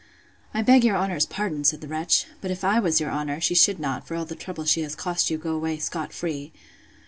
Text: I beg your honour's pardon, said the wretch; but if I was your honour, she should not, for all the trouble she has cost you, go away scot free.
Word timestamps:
I 0.51 0.63
beg 0.63 0.83
your 0.83 0.97
honour's 0.97 1.27
pardon, 1.27 1.63
said 1.63 1.81
the 1.81 1.87
wretch; 1.87 2.25
but 2.41 2.49
if 2.49 2.63
I 2.63 2.79
was 2.79 2.99
your 2.99 3.11
honour, 3.11 3.39
she 3.39 3.53
should 3.53 3.77
not, 3.79 4.07
for 4.07 4.15
all 4.15 4.25
the 4.25 4.33
trouble 4.35 4.65
she 4.65 4.81
has 4.81 4.95
cost 4.95 5.29
you, 5.29 5.37
go 5.37 5.53
away 5.55 5.77
scot 5.77 6.11
free. 6.11 6.51